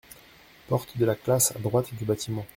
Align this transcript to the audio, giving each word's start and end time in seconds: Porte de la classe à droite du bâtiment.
Porte 0.67 0.97
de 0.97 1.05
la 1.05 1.13
classe 1.13 1.55
à 1.55 1.59
droite 1.59 1.93
du 1.93 2.05
bâtiment. 2.05 2.43